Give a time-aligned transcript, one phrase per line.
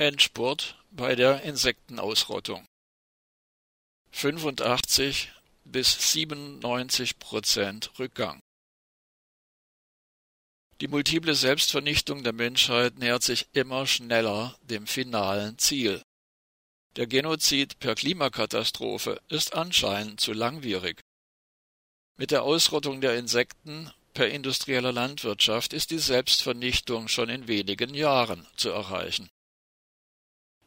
[0.00, 2.64] Endspurt bei der Insektenausrottung.
[4.12, 5.30] 85
[5.66, 8.40] bis 97 Prozent Rückgang.
[10.80, 16.02] Die multiple Selbstvernichtung der Menschheit nähert sich immer schneller dem finalen Ziel.
[16.96, 21.02] Der Genozid per Klimakatastrophe ist anscheinend zu langwierig.
[22.16, 28.46] Mit der Ausrottung der Insekten per industrieller Landwirtschaft ist die Selbstvernichtung schon in wenigen Jahren
[28.56, 29.28] zu erreichen.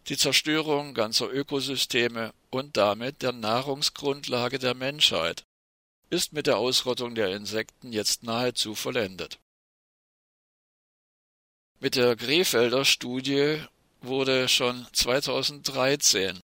[0.10, 5.46] Die Zerstörung ganzer Ökosysteme und damit der Nahrungsgrundlage der Menschheit
[6.10, 9.40] ist mit der Ausrottung der Insekten jetzt nahezu vollendet.
[11.80, 13.62] Mit der Krefelder Studie
[14.02, 16.40] wurde schon 2013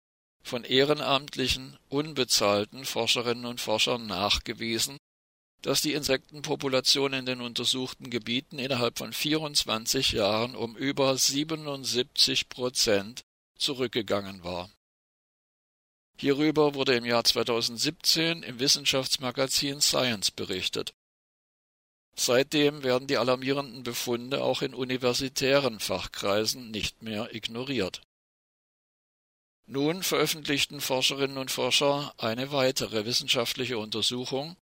[0.42, 4.98] von ehrenamtlichen, unbezahlten Forscherinnen und Forschern nachgewiesen,
[5.62, 13.22] dass die Insektenpopulation in den untersuchten Gebieten innerhalb von 24 Jahren um über 77 Prozent
[13.56, 14.70] zurückgegangen war.
[16.16, 20.94] Hierüber wurde im Jahr 2017 im Wissenschaftsmagazin Science berichtet.
[22.16, 28.02] Seitdem werden die alarmierenden Befunde auch in universitären Fachkreisen nicht mehr ignoriert.
[29.66, 34.56] Nun veröffentlichten Forscherinnen und Forscher eine weitere wissenschaftliche Untersuchung.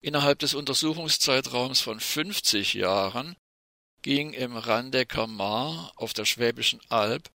[0.00, 3.36] Innerhalb des Untersuchungszeitraums von 50 Jahren
[4.02, 7.30] ging im Randecker Maar auf der Schwäbischen Alb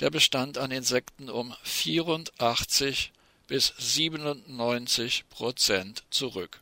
[0.00, 3.12] der Bestand an Insekten um 84
[3.46, 6.60] bis 97 Prozent zurück.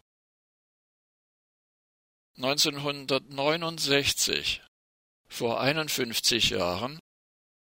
[2.39, 4.63] 1969,
[5.29, 7.01] vor 51 Jahren,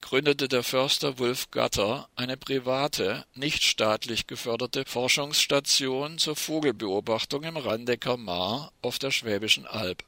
[0.01, 8.17] gründete der Förster Wulf Gatter eine private, nicht staatlich geförderte Forschungsstation zur Vogelbeobachtung im Randecker
[8.17, 10.03] Maar auf der Schwäbischen Alb.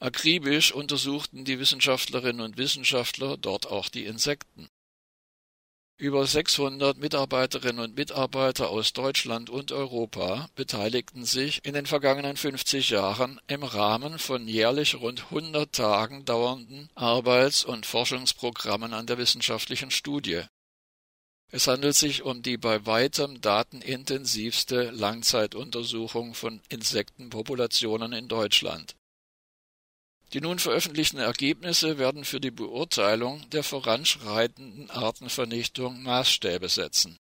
[0.00, 4.68] Akribisch untersuchten die Wissenschaftlerinnen und Wissenschaftler dort auch die Insekten.
[6.00, 12.90] Über 600 Mitarbeiterinnen und Mitarbeiter aus Deutschland und Europa beteiligten sich in den vergangenen 50
[12.90, 19.90] Jahren im Rahmen von jährlich rund 100 Tagen dauernden Arbeits- und Forschungsprogrammen an der wissenschaftlichen
[19.90, 20.42] Studie.
[21.50, 28.94] Es handelt sich um die bei weitem datenintensivste Langzeituntersuchung von Insektenpopulationen in Deutschland.
[30.32, 37.16] Die nun veröffentlichten Ergebnisse werden für die Beurteilung der voranschreitenden Artenvernichtung Maßstäbe setzen.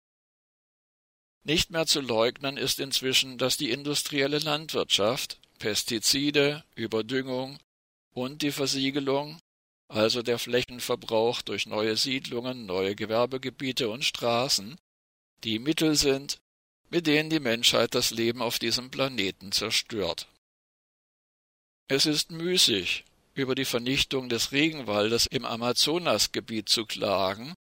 [1.45, 7.59] Nicht mehr zu leugnen ist inzwischen, dass die industrielle Landwirtschaft Pestizide, Überdüngung
[8.13, 9.39] und die Versiegelung,
[9.89, 14.77] also der Flächenverbrauch durch neue Siedlungen, neue Gewerbegebiete und Straßen,
[15.45, 16.39] die Mittel sind,
[16.91, 20.27] mit denen die Menschheit das Leben auf diesem Planeten zerstört.
[21.89, 23.05] Es ist müßig,
[23.35, 27.55] über die Vernichtung des Regenwaldes im Amazonasgebiet zu klagen,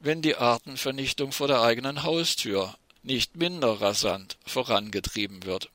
[0.00, 5.70] wenn die Artenvernichtung vor der eigenen Haustür nicht minder rasant vorangetrieben wird.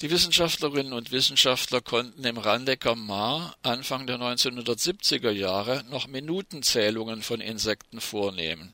[0.00, 7.40] Die Wissenschaftlerinnen und Wissenschaftler konnten im Randecker Maar Anfang der 1970er Jahre noch Minutenzählungen von
[7.40, 8.72] Insekten vornehmen.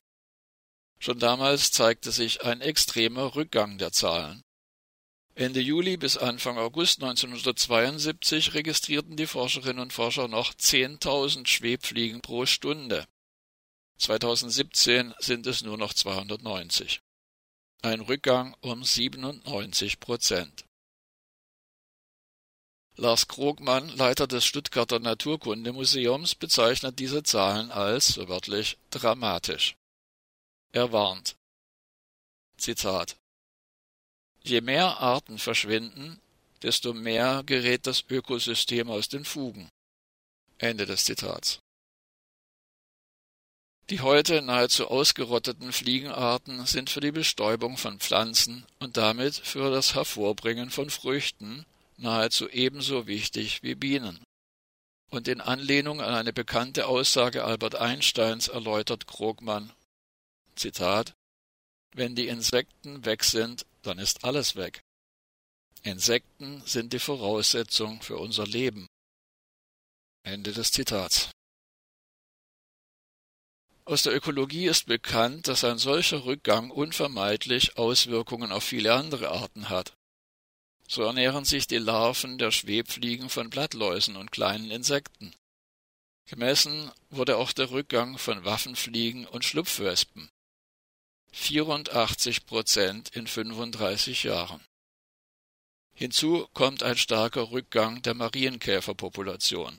[0.99, 4.43] Schon damals zeigte sich ein extremer Rückgang der Zahlen.
[5.39, 12.45] Ende Juli bis Anfang August 1972 registrierten die Forscherinnen und Forscher noch 10.000 Schwebfliegen pro
[12.45, 13.07] Stunde.
[13.99, 16.99] 2017 sind es nur noch 290.
[17.81, 20.65] Ein Rückgang um 97 Prozent.
[22.97, 29.77] Lars Krogmann, Leiter des Stuttgarter Naturkundemuseums, bezeichnet diese Zahlen als, so wörtlich, dramatisch.
[30.73, 31.37] Er warnt.
[32.57, 33.15] Zitat
[34.43, 36.19] Je mehr Arten verschwinden,
[36.61, 39.69] desto mehr gerät das Ökosystem aus den Fugen.
[40.57, 41.59] Ende des Zitats.
[43.89, 49.95] Die heute nahezu ausgerotteten Fliegenarten sind für die Bestäubung von Pflanzen und damit für das
[49.95, 51.65] Hervorbringen von Früchten
[51.97, 54.19] nahezu ebenso wichtig wie Bienen.
[55.09, 59.71] Und in Anlehnung an eine bekannte Aussage Albert Einsteins erläutert Krogmann
[60.55, 61.13] Zitat
[61.95, 64.81] Wenn die Insekten weg sind, dann ist alles weg.
[65.83, 68.87] Insekten sind die Voraussetzung für unser Leben.
[70.23, 71.31] Ende des Zitats.
[73.85, 79.69] Aus der Ökologie ist bekannt, dass ein solcher Rückgang unvermeidlich Auswirkungen auf viele andere Arten
[79.69, 79.93] hat.
[80.87, 85.33] So ernähren sich die Larven der Schwebfliegen von Blattläusen und kleinen Insekten.
[86.27, 90.29] Gemessen wurde auch der Rückgang von Waffenfliegen und Schlupfwespen.
[91.31, 94.63] 84 Prozent in 35 Jahren.
[95.93, 99.77] Hinzu kommt ein starker Rückgang der Marienkäferpopulation.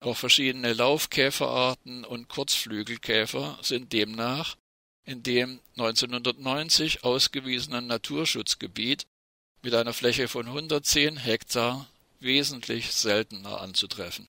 [0.00, 4.56] Auch verschiedene Laufkäferarten und Kurzflügelkäfer sind demnach
[5.04, 9.06] in dem 1990 ausgewiesenen Naturschutzgebiet
[9.62, 11.88] mit einer Fläche von 110 Hektar
[12.20, 14.28] wesentlich seltener anzutreffen.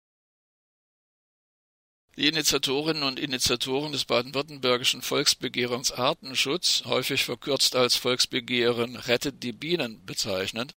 [2.19, 10.05] Die Initiatorinnen und Initiatoren des baden-württembergischen Volksbegehrens Artenschutz, häufig verkürzt als Volksbegehren Rettet die Bienen
[10.05, 10.73] bezeichnet,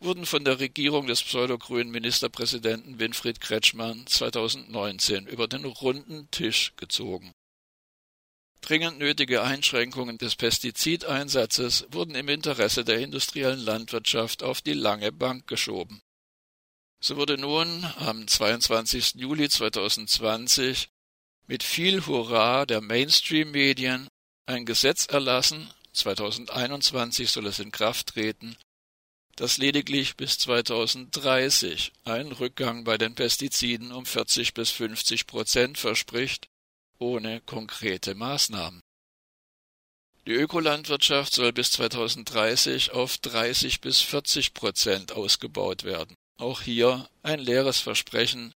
[0.00, 7.32] wurden von der Regierung des pseudogrünen Ministerpräsidenten Winfried Kretschmann 2019 über den runden Tisch gezogen.
[8.60, 15.46] Dringend nötige Einschränkungen des Pestizideinsatzes wurden im Interesse der industriellen Landwirtschaft auf die lange Bank
[15.46, 16.02] geschoben.
[17.02, 19.14] So wurde nun am 22.
[19.14, 20.90] Juli 2020
[21.46, 24.08] mit viel Hurra der Mainstream-Medien
[24.44, 28.54] ein Gesetz erlassen, 2021 soll es in Kraft treten,
[29.36, 36.48] das lediglich bis 2030 einen Rückgang bei den Pestiziden um 40 bis 50 Prozent verspricht,
[36.98, 38.82] ohne konkrete Maßnahmen.
[40.26, 46.14] Die Ökolandwirtschaft soll bis 2030 auf 30 bis 40 Prozent ausgebaut werden.
[46.40, 48.54] Auch hier ein leeres Versprechen,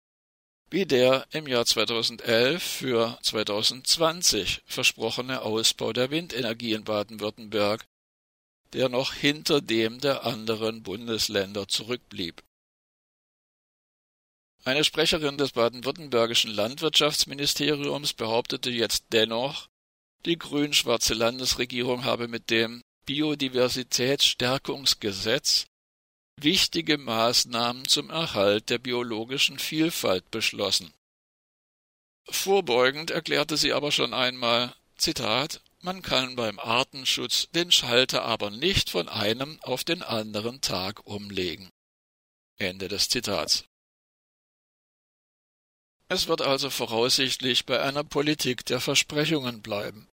[0.70, 7.84] wie der im Jahr 2011 für 2020 versprochene Ausbau der Windenergie in Baden-Württemberg,
[8.73, 12.44] der noch hinter dem der anderen Bundesländer zurückblieb.
[14.62, 19.67] Eine Sprecherin des baden-württembergischen Landwirtschaftsministeriums behauptete jetzt dennoch,
[20.25, 25.67] die grün-schwarze Landesregierung habe mit dem Biodiversitätsstärkungsgesetz
[26.37, 30.93] wichtige Maßnahmen zum Erhalt der biologischen Vielfalt beschlossen.
[32.29, 38.90] Vorbeugend erklärte sie aber schon einmal, Zitat, man kann beim Artenschutz den Schalter aber nicht
[38.90, 41.70] von einem auf den anderen Tag umlegen.
[42.56, 43.64] Ende des Zitats.
[46.08, 50.08] Es wird also voraussichtlich bei einer Politik der Versprechungen bleiben.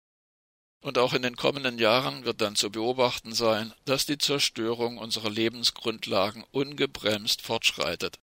[0.81, 5.31] Und auch in den kommenden Jahren wird dann zu beobachten sein, dass die Zerstörung unserer
[5.31, 8.19] Lebensgrundlagen ungebremst fortschreitet.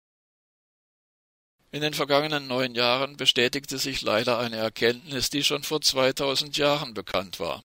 [1.73, 6.95] In den vergangenen neun Jahren bestätigte sich leider eine Erkenntnis, die schon vor 2000 Jahren
[6.95, 7.63] bekannt war.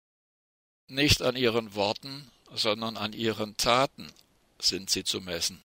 [0.89, 4.11] Nicht an ihren Worten, sondern an ihren Taten
[4.59, 5.63] sind sie zu messen.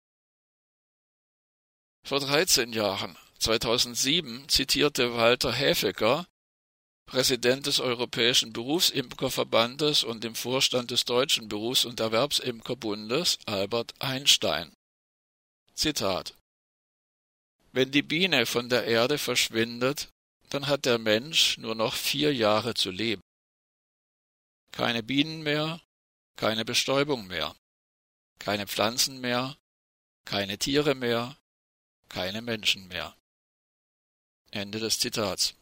[2.05, 6.27] Vor 13 Jahren, 2007, zitierte Walter Häfecker,
[7.13, 14.73] Präsident des Europäischen Berufsimkerverbandes und im Vorstand des Deutschen Berufs- und Erwerbsimkerbundes Albert Einstein.
[15.75, 16.35] Zitat
[17.73, 20.09] Wenn die Biene von der Erde verschwindet,
[20.49, 23.21] dann hat der Mensch nur noch vier Jahre zu leben.
[24.73, 25.83] Keine Bienen mehr,
[26.37, 27.55] keine Bestäubung mehr,
[28.39, 29.59] keine Pflanzen mehr,
[30.25, 31.37] keine Tiere mehr,
[32.09, 33.15] keine Menschen mehr.
[34.51, 35.55] Ende des Zitats.